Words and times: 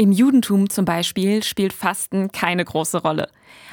Im 0.00 0.12
Judentum 0.12 0.70
zum 0.70 0.86
Beispiel 0.86 1.42
spielt 1.42 1.74
Fasten 1.74 2.32
keine 2.32 2.64
große 2.64 3.02
Rolle. 3.02 3.28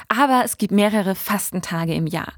Aber 0.08 0.42
es 0.44 0.58
gibt 0.58 0.74
mehrere 0.74 1.14
Fastentage 1.14 1.94
im 1.94 2.06
Jahr. 2.06 2.34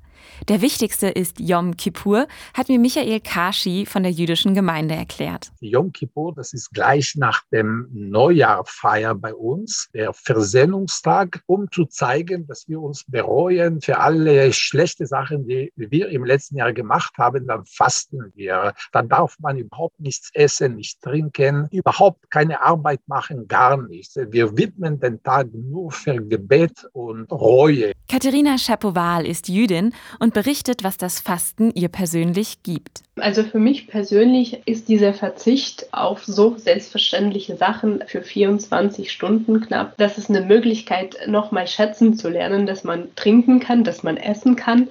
Der 0.48 0.62
wichtigste 0.62 1.08
ist 1.08 1.40
Yom 1.40 1.76
Kippur, 1.76 2.26
hat 2.54 2.68
mir 2.68 2.78
Michael 2.78 3.20
Kashi 3.20 3.86
von 3.86 4.02
der 4.02 4.12
jüdischen 4.12 4.54
Gemeinde 4.54 4.94
erklärt. 4.94 5.52
Yom 5.60 5.92
Kippur, 5.92 6.34
das 6.34 6.52
ist 6.52 6.70
gleich 6.72 7.14
nach 7.16 7.42
dem 7.52 7.88
Neujahrfeier 7.92 9.14
bei 9.14 9.34
uns, 9.34 9.88
der 9.94 10.12
Versöhnungstag, 10.12 11.42
um 11.46 11.70
zu 11.70 11.84
zeigen, 11.86 12.46
dass 12.46 12.68
wir 12.68 12.80
uns 12.80 13.04
bereuen 13.06 13.80
für 13.80 13.98
alle 13.98 14.52
schlechte 14.52 15.06
Sachen, 15.06 15.46
die 15.46 15.72
wir 15.76 16.08
im 16.08 16.24
letzten 16.24 16.56
Jahr 16.56 16.72
gemacht 16.72 17.14
haben. 17.18 17.46
Dann 17.46 17.64
fasten 17.66 18.32
wir. 18.34 18.74
Dann 18.92 19.08
darf 19.08 19.38
man 19.40 19.56
überhaupt 19.56 20.00
nichts 20.00 20.30
essen, 20.34 20.76
nicht 20.76 21.00
trinken, 21.02 21.68
überhaupt 21.70 22.30
keine 22.30 22.62
Arbeit 22.62 23.00
machen, 23.06 23.46
gar 23.48 23.76
nichts. 23.76 24.16
Wir 24.16 24.56
widmen 24.56 24.98
den 25.00 25.22
Tag 25.22 25.48
nur 25.52 25.90
für 25.90 26.14
Gebet 26.14 26.88
und 26.92 27.30
Reue. 27.30 27.92
Katharina 28.08 28.58
Schapowal 28.58 29.26
ist 29.26 29.48
Jüdin 29.48 29.94
und 30.18 30.34
berichtet, 30.34 30.84
was 30.84 30.96
das 30.96 31.20
Fasten 31.20 31.70
ihr 31.74 31.88
persönlich 31.88 32.62
gibt. 32.62 33.02
Also 33.16 33.42
für 33.42 33.58
mich 33.58 33.86
persönlich 33.86 34.62
ist 34.66 34.88
dieser 34.88 35.14
Verzicht 35.14 35.92
auf 35.92 36.24
so 36.24 36.56
selbstverständliche 36.56 37.56
Sachen 37.56 38.02
für 38.06 38.22
24 38.22 39.12
Stunden 39.12 39.60
knapp, 39.60 39.96
das 39.98 40.18
ist 40.18 40.30
eine 40.30 40.40
Möglichkeit, 40.40 41.16
nochmal 41.26 41.66
schätzen 41.66 42.16
zu 42.16 42.28
lernen, 42.28 42.66
dass 42.66 42.84
man 42.84 43.14
trinken 43.16 43.60
kann, 43.60 43.84
dass 43.84 44.02
man 44.02 44.16
essen 44.16 44.56
kann 44.56 44.88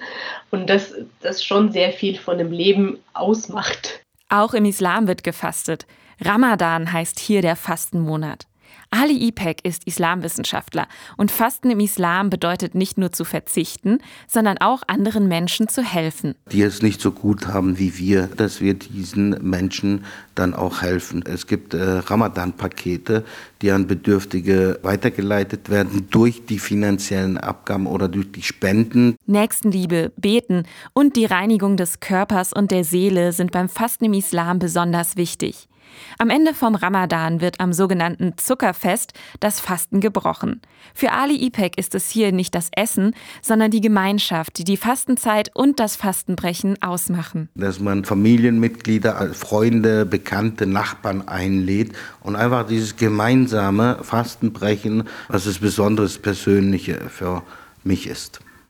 und 0.50 0.70
dass 0.70 0.94
das 1.20 1.44
schon 1.44 1.72
sehr 1.72 1.92
viel 1.92 2.18
von 2.18 2.38
dem 2.38 2.52
Leben 2.52 2.98
ausmacht. 3.12 4.00
Auch 4.28 4.54
im 4.54 4.64
Islam 4.64 5.08
wird 5.08 5.24
gefastet. 5.24 5.86
Ramadan 6.20 6.92
heißt 6.92 7.18
hier 7.18 7.42
der 7.42 7.56
Fastenmonat. 7.56 8.46
Ali 8.90 9.28
Ipek 9.28 9.64
ist 9.64 9.84
Islamwissenschaftler 9.84 10.88
und 11.16 11.30
Fasten 11.30 11.70
im 11.70 11.80
Islam 11.80 12.28
bedeutet 12.28 12.74
nicht 12.74 12.98
nur 12.98 13.12
zu 13.12 13.24
verzichten, 13.24 13.98
sondern 14.26 14.58
auch 14.58 14.82
anderen 14.88 15.28
Menschen 15.28 15.68
zu 15.68 15.82
helfen. 15.82 16.34
Die 16.50 16.62
es 16.62 16.82
nicht 16.82 17.00
so 17.00 17.12
gut 17.12 17.46
haben 17.46 17.78
wie 17.78 17.98
wir, 17.98 18.26
dass 18.26 18.60
wir 18.60 18.74
diesen 18.74 19.30
Menschen 19.48 20.04
dann 20.34 20.54
auch 20.54 20.82
helfen. 20.82 21.24
Es 21.24 21.46
gibt 21.46 21.74
äh, 21.74 21.82
Ramadan-Pakete, 21.82 23.24
die 23.62 23.70
an 23.70 23.86
Bedürftige 23.86 24.78
weitergeleitet 24.82 25.70
werden 25.70 26.08
durch 26.10 26.46
die 26.46 26.58
finanziellen 26.58 27.38
Abgaben 27.38 27.86
oder 27.86 28.08
durch 28.08 28.32
die 28.32 28.42
Spenden. 28.42 29.16
Nächstenliebe, 29.26 30.12
Beten 30.16 30.64
und 30.94 31.16
die 31.16 31.26
Reinigung 31.26 31.76
des 31.76 32.00
Körpers 32.00 32.52
und 32.52 32.70
der 32.70 32.84
Seele 32.84 33.32
sind 33.32 33.52
beim 33.52 33.68
Fasten 33.68 34.06
im 34.06 34.14
Islam 34.14 34.58
besonders 34.58 35.16
wichtig. 35.16 35.69
Am 36.18 36.30
Ende 36.30 36.54
vom 36.54 36.74
Ramadan 36.74 37.40
wird 37.40 37.60
am 37.60 37.72
sogenannten 37.72 38.36
Zuckerfest 38.36 39.12
das 39.40 39.60
Fasten 39.60 40.00
gebrochen. 40.00 40.60
Für 40.94 41.12
Ali 41.12 41.36
Ipek 41.46 41.78
ist 41.78 41.94
es 41.94 42.10
hier 42.10 42.32
nicht 42.32 42.54
das 42.54 42.68
Essen, 42.76 43.14
sondern 43.42 43.70
die 43.70 43.80
Gemeinschaft, 43.80 44.58
die 44.58 44.64
die 44.64 44.76
Fastenzeit 44.76 45.50
und 45.54 45.80
das 45.80 45.96
Fastenbrechen 45.96 46.82
ausmachen. 46.82 47.48
Dass 47.54 47.80
man 47.80 48.04
Familienmitglieder, 48.04 49.32
Freunde, 49.34 50.04
Bekannte, 50.04 50.66
Nachbarn 50.66 51.26
einlädt 51.26 51.92
und 52.20 52.36
einfach 52.36 52.66
dieses 52.66 52.96
gemeinsame 52.96 53.98
Fastenbrechen, 54.02 55.04
was 55.28 55.44
das 55.44 55.58
Besonderes 55.58 56.18
Persönliche 56.18 57.08
für 57.08 57.42
mich 57.84 58.06
ist. 58.06 58.40